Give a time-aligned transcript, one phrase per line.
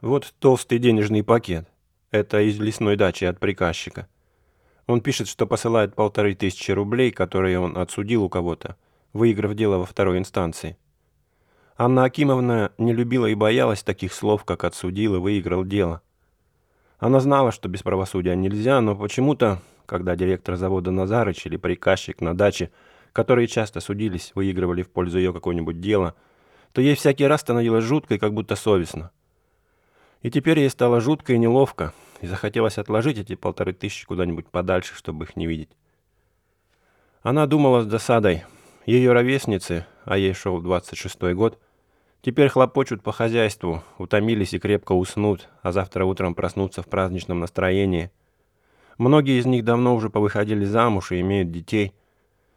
[0.00, 1.66] Вот толстый денежный пакет.
[2.12, 4.06] Это из лесной дачи от приказчика.
[4.86, 8.76] Он пишет, что посылает полторы тысячи рублей, которые он отсудил у кого-то,
[9.12, 10.78] выиграв дело во второй инстанции.
[11.76, 16.00] Анна Акимовна не любила и боялась таких слов, как «отсудил» и «выиграл дело».
[16.98, 22.36] Она знала, что без правосудия нельзя, но почему-то, когда директор завода Назарыч или приказчик на
[22.36, 22.70] даче,
[23.12, 26.14] которые часто судились, выигрывали в пользу ее какое-нибудь дело,
[26.72, 29.10] то ей всякий раз становилось жутко и как будто совестно.
[30.22, 34.94] И теперь ей стало жутко и неловко, и захотелось отложить эти полторы тысячи куда-нибудь подальше,
[34.94, 35.70] чтобы их не видеть.
[37.22, 38.44] Она думала с досадой.
[38.84, 41.58] Ее ровесницы, а ей шел 26-й год,
[42.22, 48.10] теперь хлопочут по хозяйству, утомились и крепко уснут, а завтра утром проснутся в праздничном настроении.
[48.96, 51.92] Многие из них давно уже повыходили замуж и имеют детей.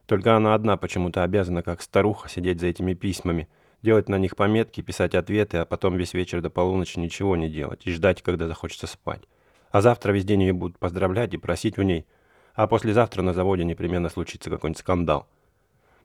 [0.07, 3.47] Только она одна почему-то обязана, как старуха, сидеть за этими письмами–
[3.81, 7.81] делать на них пометки, писать ответы, а потом весь вечер до полуночи ничего не делать
[7.85, 9.23] и ждать, когда захочется спать.
[9.71, 12.05] А завтра весь день ее будут поздравлять и просить у ней,
[12.53, 15.27] а послезавтра на заводе непременно случится какой-нибудь скандал.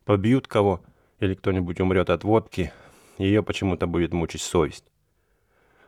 [0.04, 0.80] Побьют кого,
[1.18, 2.72] или кто-нибудь умрет от водки,
[3.18, 4.84] ее почему-то будет мучить совесть.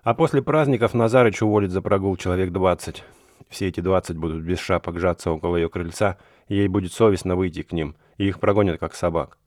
[0.03, 3.05] А после праздников Назарыч уволит за прогул человек 20.
[3.49, 7.63] Все эти 20 будут без шапок жаться около ее крыльца, и ей будет совестно выйти
[7.63, 9.39] к ним, и их прогонят как собак.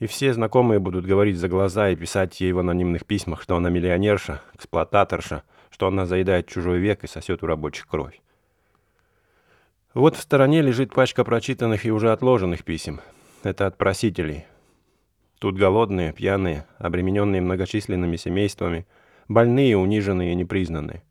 [0.00, 3.70] И все знакомые будут говорить за глаза и писать ей в анонимных письмах, что она
[3.70, 8.20] миллионерша, эксплуататорша, что она заедает чужой век и сосет у рабочих кровь.
[9.92, 13.00] Вот в стороне лежит пачка прочитанных и уже отложенных писем.
[13.44, 14.46] Это от просителей.
[15.38, 18.86] Тут голодные, пьяные, обремененные многочисленными семействами,
[19.28, 21.04] больные, униженные и непризнанные.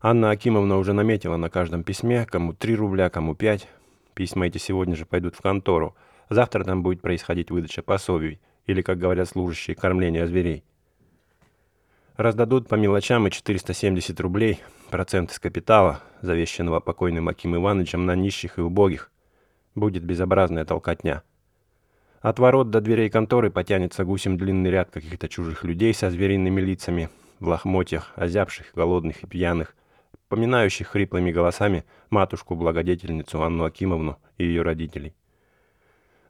[0.00, 3.66] Анна Акимовна уже наметила на каждом письме, кому 3 рубля, кому 5.
[4.14, 5.96] Письма эти сегодня же пойдут в контору–
[6.28, 10.62] Завтра там будет происходить выдача пособий, или, как говорят служащие, кормление зверей.
[12.16, 18.58] Раздадут по мелочам и 470 рублей, процент из капитала, завещанного покойным Аким Ивановичем на нищих
[18.58, 19.10] и убогих.
[19.74, 21.22] Будет безобразная толкотня.
[22.20, 27.08] От ворот до дверей конторы потянется гусем длинный ряд каких-то чужих людей со звериными лицами,
[27.38, 29.76] в лохмотьях, озябших, голодных и пьяных,
[30.28, 35.14] поминающих хриплыми голосами матушку-благодетельницу Анну Акимовну и ее родителей.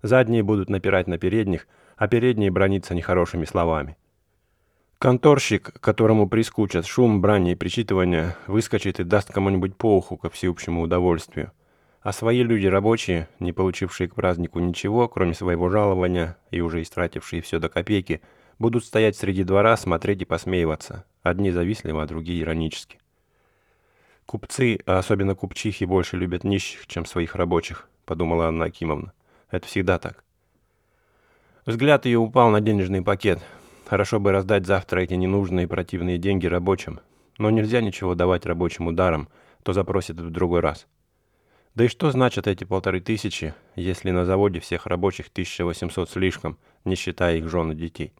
[0.02, 1.66] Задние будут напирать на передних,
[1.96, 3.96] а передние брониться нехорошими словами.
[4.98, 10.82] Конторщик, которому прискучат шум, брани и причитывания, выскочит и даст кому-нибудь по уху ко всеобщему
[10.82, 11.52] удовольствию.
[12.00, 17.42] А свои люди рабочие, не получившие к празднику ничего, кроме своего жалования и уже истратившие
[17.42, 18.22] все до копейки,
[18.58, 21.04] будут стоять среди двора, смотреть и посмеиваться.
[21.22, 22.98] Одни завистливо, а другие иронически.
[24.26, 29.12] Купцы, а особенно купчихи, больше любят нищих, чем своих рабочих, подумала Анна Акимовна.
[29.50, 30.24] Это всегда так.
[31.64, 33.40] Взгляд ее упал на денежный пакет.
[33.86, 37.00] Хорошо бы раздать завтра эти ненужные и противные деньги рабочим.
[37.38, 39.28] Но нельзя ничего давать рабочим ударом,
[39.62, 40.86] то запросят в другой раз.
[41.74, 46.96] Да и что значат эти полторы тысячи, если на заводе всех рабочих 1800 слишком, не
[46.96, 48.12] считая их жен и детей?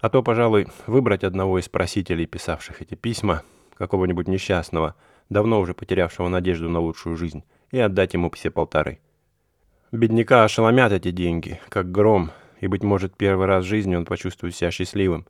[0.00, 3.42] А то, пожалуй, выбрать одного из просителей, писавших эти письма,
[3.74, 4.94] какого-нибудь несчастного,
[5.28, 7.42] давно уже потерявшего надежду на лучшую жизнь,
[7.72, 9.00] и отдать ему все полторы.
[9.90, 14.54] Бедняка ошеломят эти деньги, как гром, и, быть может, первый раз в жизни он почувствует
[14.54, 15.24] себя счастливым.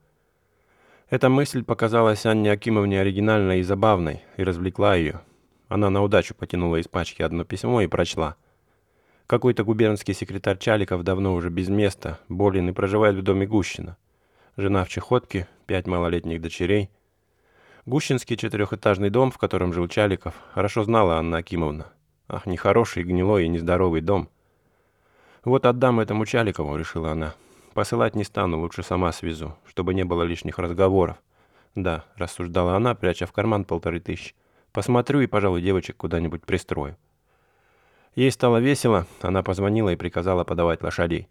[1.08, 5.20] Эта мысль показалась Анне Акимовне оригинальной и забавной, и развлекла ее.
[5.68, 8.34] Она на удачу потянула из пачки одно письмо и прочла.
[9.28, 13.96] Какой-то губернский секретарь Чаликов давно уже без места, болен и проживает в доме Гущина.
[14.56, 16.90] Жена в чехотке, пять малолетних дочерей.
[17.86, 21.92] Гущинский четырехэтажный дом, в котором жил Чаликов, хорошо знала Анна Акимовна.
[22.26, 24.28] Ах, нехороший, гнилой и нездоровый дом–
[25.44, 27.34] «Вот отдам этому Чаликову»,— решила она.
[27.74, 31.16] «Посылать не стану, лучше сама свезу, чтобы не было лишних разговоров».
[31.74, 34.34] «Да»,— рассуждала она, пряча в карман полторы тысячи.
[34.72, 36.96] «Посмотрю и, пожалуй, девочек куда-нибудь пристрою».
[38.14, 41.28] Ей стало весело, она позвонила и приказала подавать лошадей.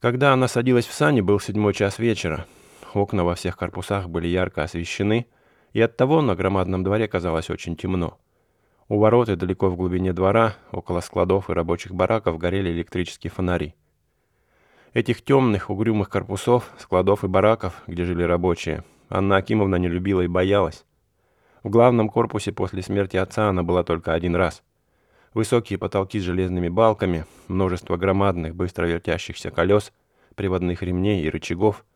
[0.00, 2.46] Когда она садилась в сани, был седьмой час вечера.
[2.94, 5.26] Окна во всех корпусах были ярко освещены,
[5.72, 8.18] и оттого на громадном дворе казалось очень темно.
[8.92, 13.74] У ворот и далеко в глубине двора, около складов и рабочих бараков, горели электрические фонари.
[14.92, 20.26] Этих темных, угрюмых корпусов, складов и бараков, где жили рабочие, Анна Акимовна не любила и
[20.26, 20.84] боялась.
[21.62, 24.62] В главном корпусе после смерти отца она была только один раз.
[25.32, 29.90] Высокие потолки с железными балками, множество громадных, быстро вертящихся колес,
[30.34, 31.86] приводных ремней и рычагов,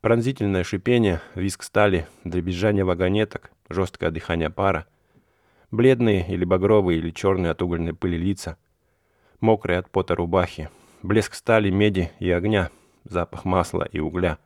[0.00, 4.86] пронзительное шипение, визг стали, дребезжание вагонеток, жесткое дыхание пара—
[5.70, 8.56] Бледные или багровые, или черные от угольной пыли лица.
[9.40, 10.68] Мокрые от пота рубахи.
[11.02, 12.70] Блеск стали, меди и огня.
[13.04, 14.38] Запах масла и угля.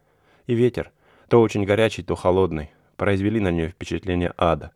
[0.47, 0.93] И ветер.
[1.29, 4.73] то очень горячий, то холодный, произвели на нее впечатление ада.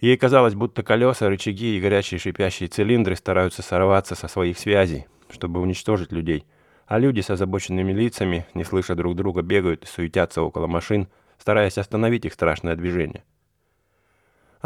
[0.00, 5.60] Ей казалось, будто колеса, рычаги и горячие шипящие цилиндры стараются сорваться со своих связей, чтобы
[5.60, 6.46] уничтожить людей,
[6.86, 11.08] а люди с озабоченными лицами, не слыша друг друга, бегают и суетятся около машин,
[11.38, 13.22] стараясь остановить их страшное движение.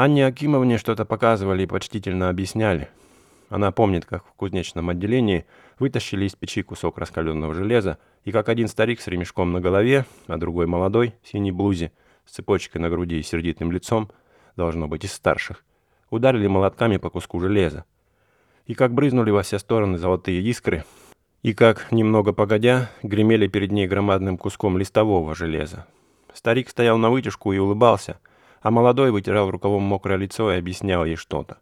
[0.03, 2.89] Анне Акимовне что-то показывали и почтительно объясняли.
[3.51, 5.45] Она помнит, как в кузнечном отделении
[5.79, 10.39] вытащили из печи кусок раскаленного железа, и как один старик с ремешком на голове, а
[10.39, 11.93] другой молодой, в синей блузе,
[12.25, 14.11] с цепочкой на груди и сердитым лицом,
[14.57, 15.63] должно быть из старших,
[16.09, 17.85] ударили молотками по куску железа.
[18.65, 20.87] И как брызнули во все стороны золотые искры,
[21.43, 25.85] и как, немного погодя, гремели перед ней громадным куском листового железа.
[26.33, 28.19] Старик стоял на вытяжку и улыбался,
[28.61, 31.59] а молодой вытирал рукавом мокрое лицо и объяснял ей что-то.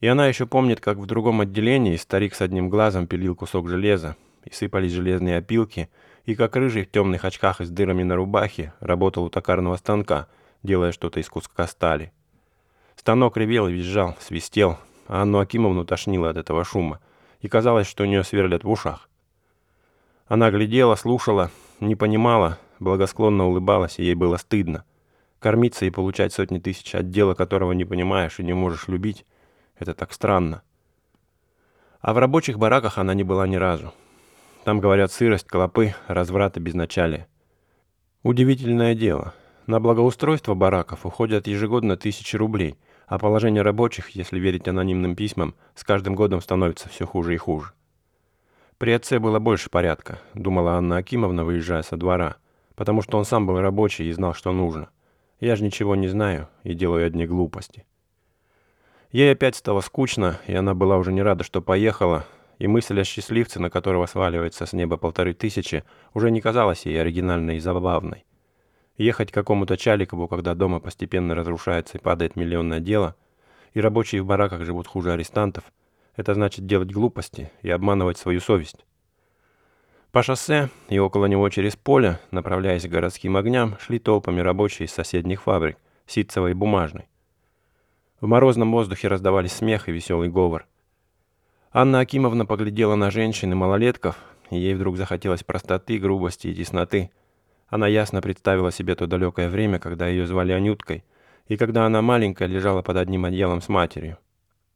[0.00, 4.16] И она еще помнит, как в другом отделении старик с одним глазом пилил кусок железа,
[4.44, 5.88] и сыпались железные опилки,
[6.26, 10.26] и как рыжий в темных очках и с дырами на рубахе работал у токарного станка,
[10.62, 12.12] делая что-то из куска стали.
[12.96, 17.00] Станок ревел и визжал, свистел, а Анну Акимовну тошнило от этого шума,
[17.40, 19.08] и казалось, что у нее сверлят в ушах.
[20.26, 21.50] Она глядела, слушала,
[21.80, 24.84] не понимала, благосклонно улыбалась, и ей было стыдно.
[25.44, 29.26] Кормиться и получать сотни тысяч от дела, которого не понимаешь и не можешь любить,
[29.78, 30.62] это так странно.
[32.00, 33.92] А в рабочих бараках она не была ни разу.
[34.64, 37.28] Там, говорят, сырость, клопы, разврат и безначалие.
[38.22, 39.34] Удивительное дело.
[39.66, 45.84] На благоустройство бараков уходят ежегодно тысячи рублей, а положение рабочих, если верить анонимным письмам, с
[45.84, 47.74] каждым годом становится все хуже и хуже.
[48.78, 52.36] При отце было больше порядка, думала Анна Акимовна, выезжая со двора,
[52.76, 54.88] потому что он сам был рабочий и знал, что нужно.
[55.40, 57.84] Я же ничего не знаю и делаю одни глупости.
[59.10, 62.26] Ей опять стало скучно, и она была уже не рада, что поехала,
[62.58, 65.84] и мысль о счастливце, на которого сваливается с неба полторы тысячи,
[66.14, 68.24] уже не казалась ей оригинальной и забавной.
[68.96, 73.16] Ехать к какому-то Чаликову, когда дома постепенно разрушается и падает миллионное дело,
[73.72, 75.64] и рабочие в бараках живут хуже арестантов,
[76.16, 78.84] это значит делать глупости и обманывать свою совесть.
[80.14, 84.92] По шоссе и около него через поле, направляясь к городским огням, шли толпами рабочие из
[84.92, 85.76] соседних фабрик,
[86.06, 87.08] ситцевой и бумажной.
[88.20, 90.68] В морозном воздухе раздавались смех и веселый говор.
[91.72, 94.16] Анна Акимовна поглядела на женщин и малолетков,
[94.50, 97.10] и ей вдруг захотелось простоты, грубости и тесноты.
[97.66, 101.02] Она ясно представила себе то далекое время, когда ее звали Анюткой,
[101.48, 104.18] и когда она маленькая лежала под одним одеялом с матерью.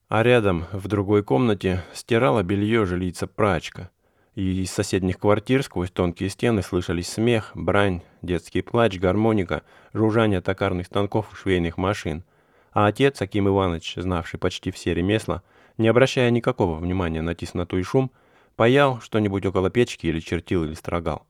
[0.08, 3.90] А рядом, в другой комнате, стирала белье жилица-прачка.
[4.38, 10.86] И из соседних квартир сквозь тонкие стены слышались смех, брань, детский плач, гармоника, жужжание токарных
[10.86, 12.22] станков и швейных машин.
[12.70, 15.42] А отец, Аким Иванович, знавший почти все ремесла,
[15.76, 18.12] не обращая никакого внимания на тесноту и шум,
[18.54, 21.26] паял что-нибудь около печки или чертил или строгал.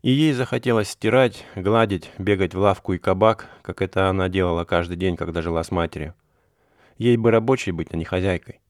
[0.00, 4.96] И ей захотелось стирать, гладить, бегать в лавку и кабак, как это она делала каждый
[4.96, 6.14] день, когда жила с матерью.
[6.96, 8.60] Ей бы рабочей быть, а не хозяйкой.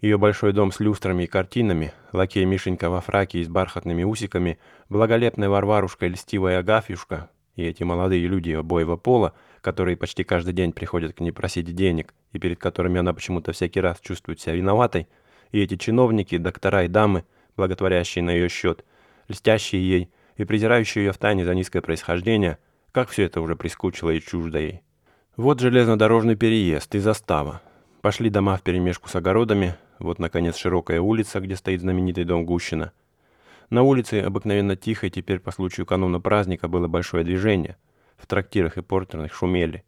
[0.00, 4.58] Ее большой дом с люстрами и картинами, лакей Мишенька во фраке и с бархатными усиками,
[4.88, 7.28] благолепная Варварушка и льстивая Агафьюшка
[7.60, 12.14] и эти молодые люди обоего пола, которые почти каждый день приходят к ней просить денег,
[12.32, 15.08] и перед которыми она почему-то всякий раз чувствует себя виноватой,
[15.52, 17.24] и эти чиновники, доктора и дамы,
[17.56, 18.84] благотворящие на ее счет,
[19.28, 22.58] льстящие ей и презирающие ее в тайне за низкое происхождение,
[22.92, 24.82] как все это уже прискучило и чуждо ей.
[25.36, 27.60] Вот железнодорожный переезд и застава.
[28.00, 32.92] Пошли дома вперемешку с огородами, вот, наконец, широкая улица, где стоит знаменитый дом Гущина.
[33.70, 37.76] На улице, обыкновенно тихо, теперь по случаю кануна праздника было большое движение.
[38.16, 39.84] В трактирах и портерных шумели.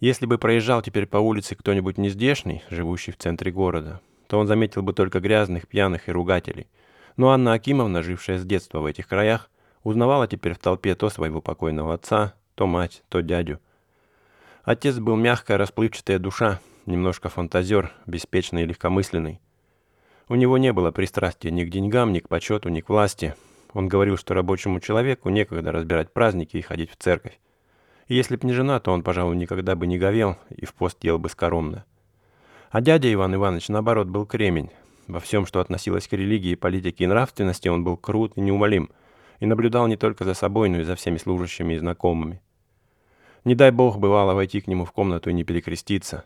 [0.00, 4.82] Если бы проезжал теперь по улице кто-нибудь нездешний, живущий в центре города, то он заметил
[4.82, 6.68] бы только грязных, пьяных и ругателей.
[7.16, 9.50] Но Анна Акимовна, жившая с детства в этих краях,
[9.82, 13.60] узнавала теперь в толпе то своего покойного отца, то мать, то дядю.
[14.62, 19.40] Отец был мягкая, расплывчатая душа, немножко фантазер, беспечный и легкомысленный.
[20.28, 23.34] У него не было пристрастия ни к деньгам, ни к почету, ни к власти.
[23.72, 27.38] Он говорил, что рабочему человеку некогда разбирать праздники и ходить в церковь.
[28.08, 31.02] И если б не жена, то он, пожалуй, никогда бы не говел и в пост
[31.04, 31.84] ел бы скоромно.
[32.70, 34.70] А дядя Иван Иванович, наоборот, был кремень.
[35.06, 38.90] Во всем, что относилось к религии, политике и нравственности, он был крут и неумолим,
[39.40, 42.42] и наблюдал не только за собой, но и за всеми служащими и знакомыми.
[43.44, 46.24] Не дай бог бывало войти к нему в комнату и не перекреститься.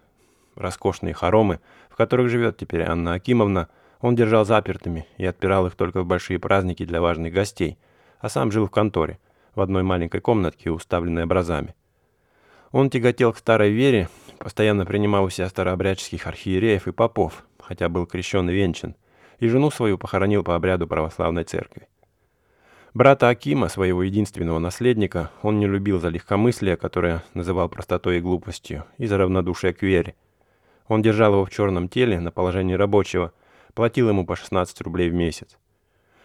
[0.54, 3.68] Роскошные хоромы, в которых живет теперь Анна Акимовна,
[4.00, 7.78] он держал запертыми и отпирал их только в большие праздники для важных гостей,
[8.21, 9.18] а сам жил в конторе–
[9.54, 11.75] в одной маленькой комнатке, уставленной образами.
[12.71, 18.06] Он тяготел к старой вере, постоянно принимал у себя старообрядческих архиереев и попов, хотя был
[18.06, 18.97] крещен и венчан,
[19.38, 21.88] и жену свою похоронил по обряду православной церкви.
[22.94, 28.85] Брата Акима, своего единственного наследника, он не любил за легкомыслие, которое называл простотой и глупостью,
[28.99, 30.14] и за равнодушие к вере.
[30.89, 33.33] Он держал его в черном теле на положении рабочего,
[33.75, 35.59] платил ему по 16 рублей в месяц.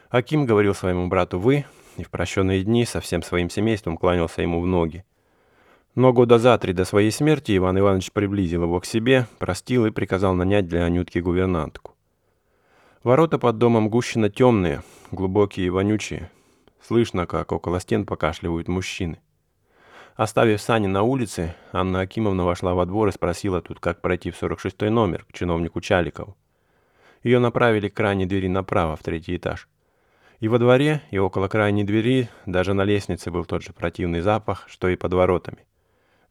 [0.09, 1.65] Аким говорил своему брату «вы»,
[1.97, 5.03] и в прощенные дни со всем своим семейством кланялся ему в ноги.
[5.95, 9.91] Но года за три до своей смерти Иван Иванович приблизил его к себе, простил и
[9.91, 11.95] приказал нанять для Анютки гувернантку.
[13.03, 16.29] Ворота под домом Гущина темные, глубокие и вонючие,
[16.87, 19.19] Слышно, как около стен покашливают мужчины.
[20.17, 24.41] Оставив сани на улице, Анна Акимовна вошла во двор и спросила тут, как пройти в
[24.41, 26.35] 46-й номер к чиновнику Чаликову.
[27.21, 29.69] Ее направили к крайней двери направо, в третий этаж.
[30.39, 34.65] И во дворе, и около крайней двери, даже на лестнице был тот же противный запах,
[34.67, 35.67] что и под воротами.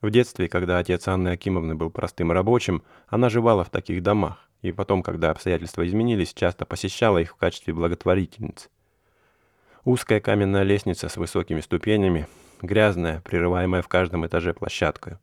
[0.01, 4.73] В детстве, когда отец Анны Акимовны был простым рабочим, она жевала в таких домах, и
[4.73, 8.69] потом, когда обстоятельства изменились, часто посещала их в качестве благотворительницы.
[9.85, 12.27] Узкая каменная лестница с высокими ступенями,
[12.63, 15.19] грязная, прерываемая в каждом этаже площадкой.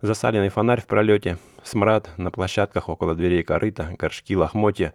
[0.00, 4.92] Засаленный фонарь в пролете, смрад на площадках около дверей корыта, горшки, лохмотья.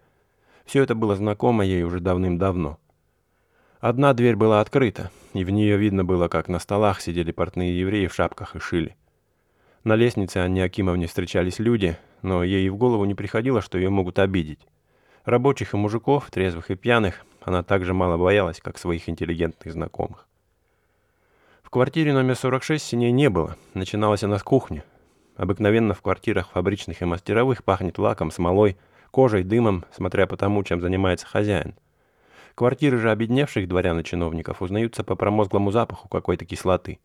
[0.64, 2.78] Все это было знакомо ей уже давным-давно.
[3.80, 8.06] Одна дверь была открыта, и в нее видно было, как на столах сидели портные евреи
[8.06, 8.96] в шапках и шили.
[9.82, 13.88] На лестнице Анне Акимовне встречались люди, но ей и в голову не приходило, что ее
[13.88, 14.60] могут обидеть.
[15.24, 20.28] Рабочих и мужиков, трезвых и пьяных, она так же мало боялась, как своих интеллигентных знакомых.
[21.70, 24.82] В квартире номер 46 синей не было, начиналась она с кухни.
[25.36, 28.76] Обыкновенно в квартирах фабричных и мастеровых пахнет лаком, смолой,
[29.12, 31.76] кожей, дымом, смотря по тому, чем занимается хозяин.
[32.56, 36.98] Квартиры же обедневших дворян и чиновников узнаются по промозглому запаху какой-то кислоты.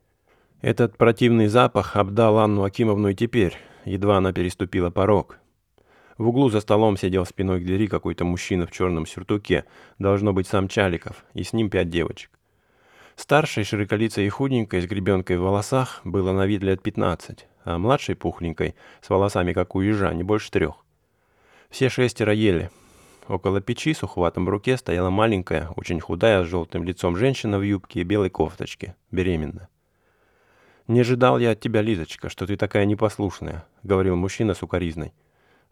[0.63, 5.37] Этот противный запах обдал Анну Акимовну и теперь, едва она переступила порог.
[6.17, 9.65] В углу за столом сидел спиной к двери какой-то мужчина в черном сюртуке,
[9.99, 12.31] должно быть сам Чаликов, и с ним пять девочек.
[13.15, 18.15] Старшей, широколицей и худенькой, с гребенкой в волосах, было на вид лет 15, а младшей,
[18.15, 20.75] пухленькой, с волосами как у ежа, не больше трех.
[21.69, 22.69] Все шестеро ели.
[23.27, 27.63] Около печи с ухватом в руке стояла маленькая, очень худая, с желтым лицом женщина в
[27.63, 29.69] юбке и белой кофточке, беременная.
[30.87, 35.13] «Не ожидал я от тебя, Лизочка, что ты такая непослушная»,— говорил мужчина с укоризной.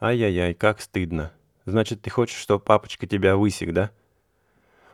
[0.04, 1.32] Ай-яй-яй, как стыдно.
[1.66, 3.92] Значит, ты хочешь, чтобы папочка тебя высек, да?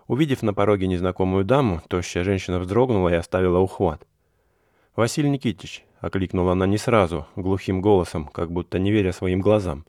[0.10, 4.08] Увидев на пороге незнакомую даму, тощая женщина вздрогнула и оставила ухват.
[4.96, 9.86] «Василий Никитич»,— окликнула она не сразу, глухим голосом, как будто не веря своим глазам.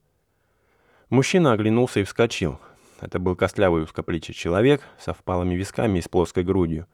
[1.08, 2.60] Мужчина оглянулся и вскочил.
[3.00, 6.86] Это был костлявый узкоплечий человек со впалыми висками и с плоской грудью.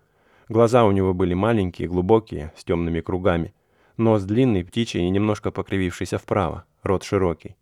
[0.48, 3.54] Глаза у него были маленькие, глубокие, с темными кругами.
[3.96, 7.56] Нос длинный, птичий и немножко покривившийся вправо, рот широкий.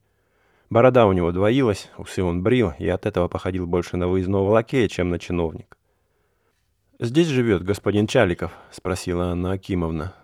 [0.75, 4.89] Борода у него двоилась, усы он брил, и от этого походил больше на выездного лакея,
[4.89, 5.79] чем на чиновник.
[6.99, 10.15] «Здесь живет господин Чаликов?»— спросила Анна Акимовна.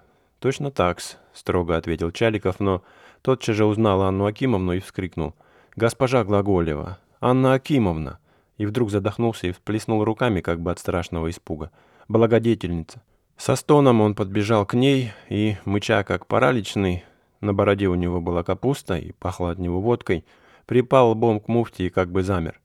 [0.41, 2.83] «Точно так-с»,— строго ответил Чаликов, но
[3.23, 5.37] тотчас же узнал Анну Акимовну и вскрикнул.
[5.77, 6.99] «Госпожа Глаголева!
[7.21, 8.19] Анна Акимовна!»
[8.59, 11.71] И вдруг задохнулся и всплеснул руками, как бы от страшного испуга.
[12.09, 13.03] «Благодетельница!»
[13.37, 17.05] Со стоном он подбежал к ней и, мыча как параличный,
[17.41, 20.25] на бороде у него была капуста и пахло от него водкой,
[20.71, 22.61] припал лбом к муфте и как бы замер.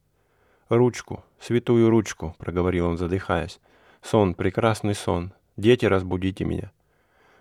[0.70, 3.60] «Ручку, святую ручку»,— проговорил он, задыхаясь.
[4.04, 5.34] «Сон, прекрасный сон.
[5.58, 6.72] Дети, разбудите меня».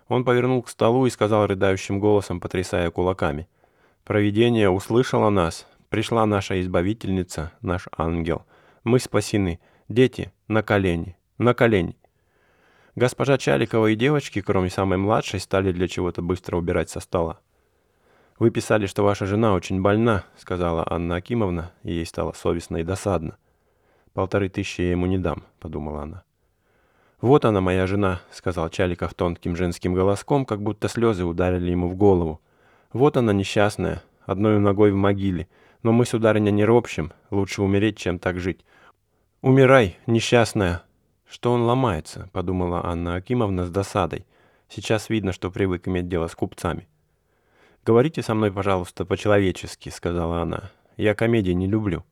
[0.07, 3.47] Он повернул к столу и сказал рыдающим голосом, потрясая кулаками.
[4.05, 5.67] «Провидение услышало нас.
[5.89, 8.43] Пришла наша избавительница, наш ангел.
[8.83, 9.59] Мы спасены.
[9.87, 11.95] Дети, на колени, на колени».
[12.95, 17.39] Госпожа Чаликова и девочки, кроме самой младшей, стали для чего-то быстро убирать со стола.
[18.37, 22.83] «Вы писали, что ваша жена очень больна»,— сказала Анна Акимовна, и ей стало совестно и
[22.83, 23.37] досадно.
[24.13, 26.23] «Полторы тысячи я ему не дам»,— подумала она.
[27.21, 31.95] «Вот она, моя жена»,— сказал Чаликов тонким женским голоском, как будто слезы ударили ему в
[31.95, 32.41] голову.
[32.91, 35.47] «Вот она несчастная, одной ногой в могиле.
[35.81, 38.65] Но мы, сударыня, не ропщим, лучше умереть, чем так жить.
[39.41, 40.81] Умирай, несчастная,
[41.27, 44.25] «Что он ломается?»– подумала Анна Акимовна с досадой.
[44.69, 46.87] «Сейчас видно, что привык иметь дело с купцами».
[47.85, 50.71] «Говорите со мной, пожалуйста, по-человечески»,– сказала она.
[50.97, 52.03] «Я комедии не люблю».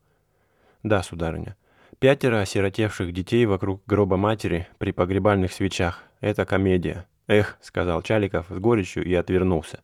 [0.82, 1.56] «Да, сударыня.
[1.98, 6.02] Пятеро осиротевших детей вокруг гроба матери при погребальных свечах.
[6.20, 7.06] Это комедия».
[7.26, 9.80] «Эх»,— сказал Чаликов с горечью и отвернулся.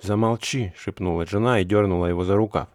[0.00, 2.68] «Замолчи»,— шепнула жена и дернула его за рукав.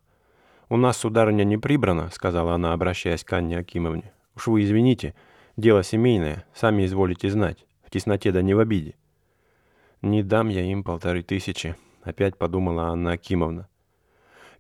[0.69, 4.13] «У нас, сударыня, не прибрано»,— сказала она, обращаясь к Анне Акимовне.
[4.35, 5.15] «Уж вы извините,
[5.57, 7.65] Дело семейное, сами изволите знать.
[7.85, 8.95] В тесноте да не в обиде.
[10.01, 13.67] Не дам я им полторы тысячи, опять подумала Анна Акимовна.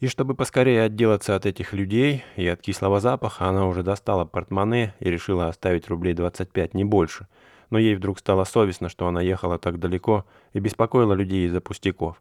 [0.01, 4.95] И чтобы поскорее отделаться от этих людей и от кислого запаха, она уже достала портмоне
[4.99, 7.27] и решила оставить рублей 25, не больше.
[7.69, 12.19] Но ей вдруг стало совестно, что она ехала так далеко и беспокоила людей из-за пустяков.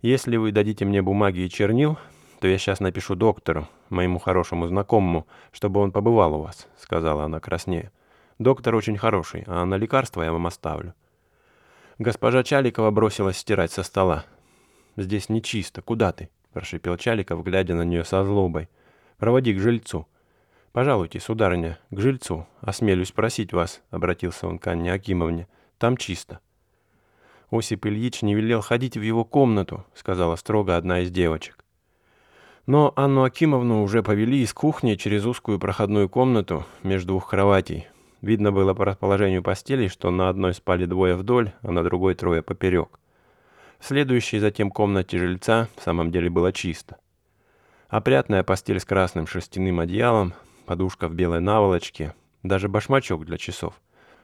[0.00, 1.98] «Если вы дадите мне бумаги и чернил,
[2.40, 7.38] то я сейчас напишу доктору, моему хорошему знакомому, чтобы он побывал у вас»,— сказала она
[7.38, 7.92] краснее.
[8.38, 10.94] «Доктор очень хороший, а на лекарства я вам оставлю».
[11.98, 14.24] Госпожа Чаликова бросилась стирать со стола.
[14.96, 15.82] «Здесь нечисто.
[15.82, 18.68] Куда ты?»— прошипел Чаликов, глядя на нее со злобой.
[19.18, 20.06] «Проводи к жильцу».
[20.72, 22.46] «Пожалуйте, сударыня, к жильцу.
[22.60, 25.46] Осмелюсь просить вас»,— обратился он к Анне Акимовне.
[25.78, 26.40] «Там чисто».
[27.50, 31.62] «Осип Ильич не велел ходить в его комнату»,— сказала строго одна из девочек.
[32.66, 37.88] Но Анну Акимовну уже повели из кухни через узкую проходную комнату между двух кроватей.
[38.22, 42.40] Видно было по расположению постелей, что на одной спали двое вдоль, а на другой трое
[42.40, 43.00] поперек.
[43.80, 46.98] В следующей затем комнате жильца в самом деле было чисто.
[47.88, 50.34] Опрятная постель с красным шерстяным одеялом,
[50.66, 52.14] подушка в белой наволочке,
[52.44, 53.74] даже башмачок для часов.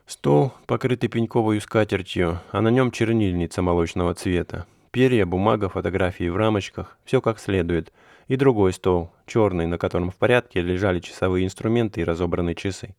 [0.06, 4.64] Стол, покрытый пеньковой скатертью, а на нем чернильница молочного цвета.
[4.92, 7.92] Перья, бумага, фотографии в рамочках, все как следует.
[8.28, 12.94] И другой стол, черный, на котором в порядке лежали часовые инструменты и разобранные часы.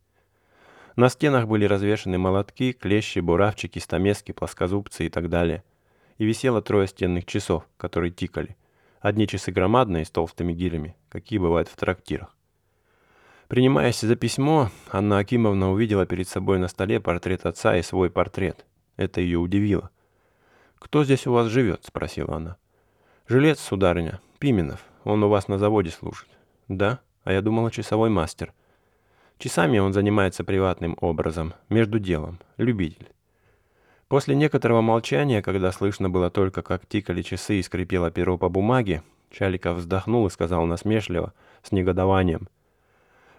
[0.99, 5.63] На стенах были развешаны молотки, клещи, буравчики, стамески, плоскозубцы и так далее
[6.17, 8.57] и висело трое стенных часов, которые тикали.
[8.99, 12.35] Одни часы громадные, с толстыми гирями, какие бывают в трактирах.
[13.47, 18.65] Принимаясь за письмо, Анна Акимовна увидела перед собой на столе портрет отца и свой портрет.
[18.97, 19.91] Это ее удивило.
[20.79, 22.57] «Кто здесь у вас живет?»– спросила она.
[23.25, 24.83] «Жилец, сударыня, Пименов.
[25.05, 26.27] Он у вас на заводе служит».
[26.67, 26.99] «Да?
[27.23, 28.53] А я думала, часовой мастер».
[29.39, 33.07] Часами он занимается приватным образом, между делом, любитель.
[34.09, 39.01] После некоторого молчания, когда слышно было только, как тикали часы и скрипело перо по бумаге,
[39.31, 42.49] Чаликов вздохнул и сказал насмешливо, с негодованием.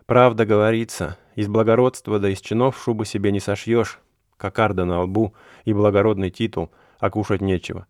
[0.07, 3.99] «Правда говорится, из благородства да из чинов шубы себе не сошьешь,
[4.39, 5.35] кокарда на лбу
[5.67, 7.87] и благородный титул, а кушать нечего.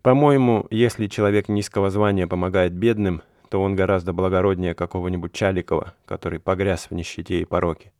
[0.00, 3.20] По-моему, если человек низкого звания помогает бедным,
[3.54, 7.92] то он гораздо благороднее какого-нибудь Чаликова, который погряз в нищете и пороке.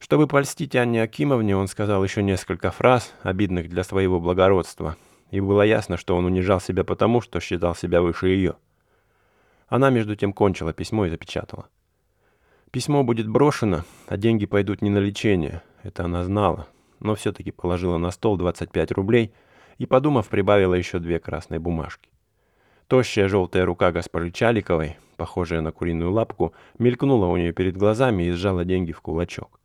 [0.00, 4.96] Чтобы польстить Анне Акимовне, он сказал еще несколько фраз, обидных для своего благородства,
[5.30, 8.56] и было ясно, что он унижал себя потому, что считал себя выше ее.
[9.68, 11.68] Она, между тем, кончила письмо и запечатала.
[12.72, 16.66] Письмо будет брошено, а деньги пойдут не на лечение, это она знала,
[16.98, 19.32] но все-таки положила на стол 25 рублей
[19.78, 22.11] и, подумав, прибавила еще две красные бумажки.
[22.92, 28.32] Тощая желтая рука госпожи Чаликовой, похожая на куриную лапку, мелькнула у нее перед глазами и
[28.32, 29.58] сжала деньги в кулачок.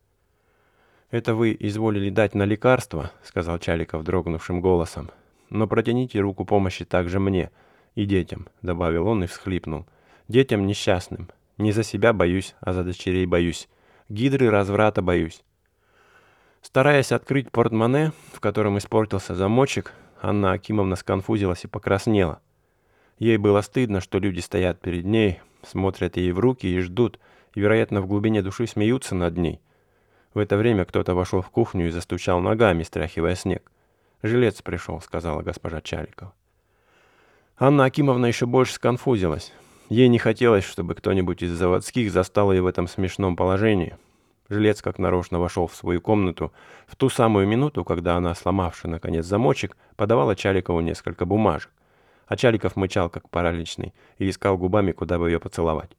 [1.10, 5.10] «Это вы изволили дать на лекарство»,— сказал Чаликов дрогнувшим голосом.
[5.50, 7.50] «Но протяните руку помощи также мне
[7.94, 9.84] и детям»,— добавил он и всхлипнул.
[10.28, 11.28] «Детям несчастным.
[11.58, 13.68] Не за себя боюсь, а за дочерей боюсь.
[14.08, 15.44] Гидры разврата боюсь».
[16.62, 22.40] Стараясь открыть портмоне, в котором испортился замочек, Анна Акимовна сконфузилась и покраснела.
[23.18, 27.18] Ей было стыдно, что люди стоят перед ней, смотрят ей в руки и ждут,
[27.54, 29.60] и, вероятно, в глубине души смеются над ней.
[30.34, 33.70] В это время кто-то вошел в кухню и застучал ногами, стряхивая снег.
[34.22, 36.32] «Жилец пришел»,— сказала госпожа Чаликова.
[37.58, 39.52] Анна Акимовна еще больше сконфузилась.
[39.88, 43.96] Ей не хотелось, чтобы кто-нибудь из заводских застал ее в этом смешном положении.
[44.48, 46.52] Жилец как нарочно вошел в свою комнату
[46.86, 51.70] в ту самую минуту, когда она, сломавши наконец замочек, подавала Чаликову несколько бумажек.
[52.28, 55.90] А Чаликов мычал как параличный и искал губами, куда бы ее поцеловать.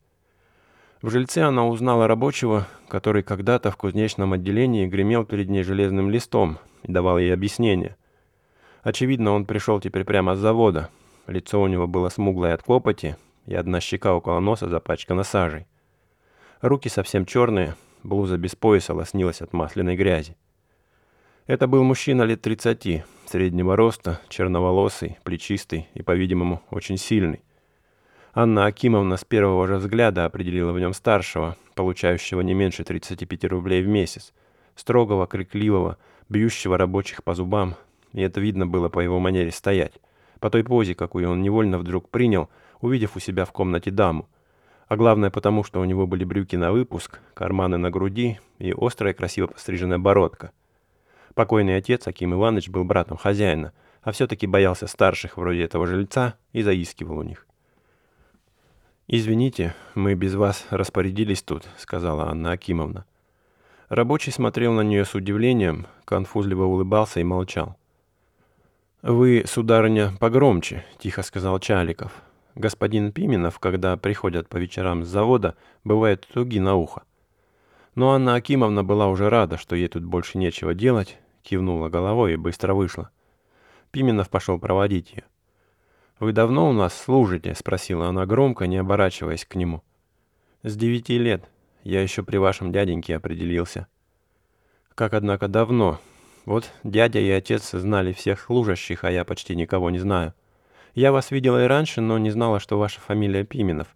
[1.02, 6.60] В жильце она узнала рабочего, который когда-то в кузнечном отделении гремел перед ней железным листом
[6.84, 7.96] и давал ей объяснение.
[8.84, 10.90] Очевидно, он пришел теперь прямо с завода.
[11.26, 15.68] Лицо у него было смуглое от копоти, и одна щека около носа запачкана сажей.
[16.62, 20.36] Руки совсем черные, блуза без пояса лоснилась от масляной грязи.
[21.48, 27.42] Это был мужчина лет 30, среднего роста, черноволосый, плечистый и, по-видимому, очень сильный.
[28.34, 33.84] Анна Акимовна с первого же взгляда определила в нем старшего, получающего не меньше 35 рублей
[33.84, 34.34] в месяц,
[34.76, 37.76] строгого, крикливого, бьющего рабочих по зубам,
[38.14, 39.94] и это видно было по его манере стоять,
[40.40, 42.50] по той позе, какую он невольно вдруг принял,
[42.82, 44.28] увидев у себя в комнате даму,
[44.88, 49.14] а главное потому, что у него были брюки на выпуск, карманы на груди и острая
[49.14, 50.52] красиво постриженная бородка.
[51.40, 53.72] Покойный отец, Аким Иванович, был братом хозяина,
[54.02, 57.48] а все-таки боялся старших вроде этого жильца и заискивал у них.
[59.08, 63.06] «Извините, мы без вас распорядились тут»,— сказала Анна Акимовна.
[63.88, 67.78] Рабочий смотрел на нее с удивлением, конфузливо улыбался и молчал.
[69.02, 72.12] «Вы, сударыня, погромче»,— тихо сказал Чаликов.
[72.56, 77.04] господин Пименов, когда приходят по вечерам с завода, бывает туги на ухо.
[77.96, 82.38] Но Анна Акимовна была уже рада, что ей тут больше нечего делать, кивнула головой и
[82.38, 83.10] быстро вышла.
[83.92, 85.24] Пименов пошел проводить ее.
[86.20, 89.84] «Вы давно у нас служите?»— спросила она громко, не оборачиваясь к нему.
[90.64, 91.50] «С девяти лет.
[91.84, 93.88] Я еще при вашем дяденьке определился».
[94.96, 96.00] «Как, однако, давно.
[96.46, 100.34] Вот дядя и отец знали всех служащих, а я почти никого не знаю.
[100.94, 103.88] Я вас видела и раньше, но не знала, что ваша фамилия Пименов».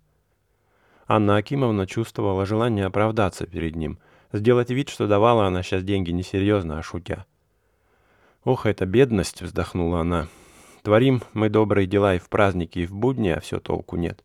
[1.06, 4.00] Анна Акимовна чувствовала желание оправдаться перед ним,
[4.32, 7.26] сделать вид, что давала она сейчас деньги несерьезно, а шутя.
[8.46, 10.28] «Ох, эта бедность!»— вздохнула она.
[10.82, 14.22] «Творим мы добрые дела и в праздники, и в будни, а все толку нет.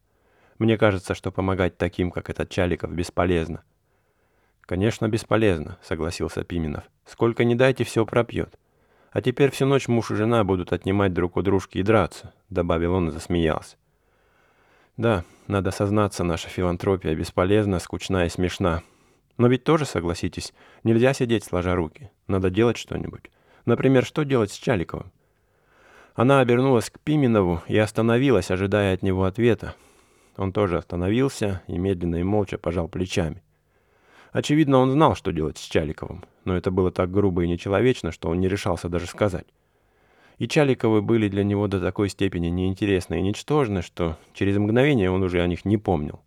[0.59, 3.63] Мне кажется, что помогать таким, как этот Чаликов, бесполезно».
[4.63, 6.83] «Конечно, бесполезно»,— согласился Пименов.
[7.07, 8.59] «Сколько не дайте, все пропьет.
[9.13, 12.95] А теперь всю ночь муж и жена будут отнимать друг у дружки и драться»,— добавил
[12.95, 13.77] он и засмеялся.
[14.97, 18.83] «Да, надо сознаться, наша филантропия бесполезна, скучна и смешна.
[19.37, 20.53] Но ведь тоже, согласитесь,
[20.83, 22.11] нельзя сидеть сложа руки.
[22.27, 23.31] Надо делать что-нибудь.
[23.69, 25.13] Например, что делать с Чаликовым?
[26.15, 29.75] Она обернулась к Пименову и остановилась, ожидая от него ответа.
[30.39, 33.43] Он тоже остановился и медленно и молча пожал плечами.
[34.33, 38.31] Очевидно, он знал, что делать с Чаликовым, но это было так грубо и нечеловечно, что
[38.31, 39.47] он не решался даже сказать.
[40.39, 45.23] И Чаликовы были для него до такой степени неинтересны и ничтожны, что через мгновение он
[45.23, 46.23] уже о них не помнил.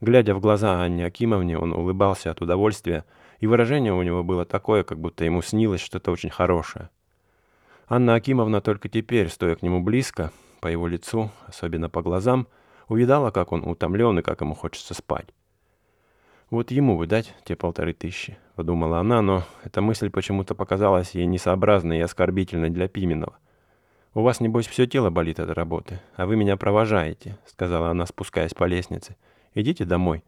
[0.00, 3.04] Глядя в глаза Анне Акимовне, он улыбался от удовольствия,
[3.44, 6.88] и выражение у него было такое, как будто ему снилось что-то очень хорошее.
[7.86, 12.48] Анна Акимовна только теперь, стоя к нему близко, по его лицу, особенно по глазам,
[12.88, 15.26] увидала, как он утомлен и как ему хочется спать.
[16.48, 21.26] «Вот ему бы дать те полторы тысячи»,— подумала она, но эта мысль почему-то показалась ей
[21.26, 23.36] несообразной и оскорбительной для Пименова.
[24.14, 28.54] «У вас, небось, все тело болит от работы, а вы меня провожаете»,— сказала она, спускаясь
[28.54, 29.16] по лестнице.
[29.52, 30.24] «Идите домой».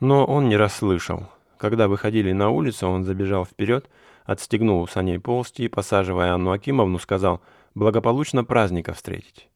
[0.00, 1.30] Но он не расслышал.
[1.58, 3.88] Когда выходили на улицу, он забежал вперед,
[4.24, 7.40] отстегнул у саней полсти и, посаживая Анну Акимовну, сказал
[7.74, 9.48] «благополучно праздника встретить».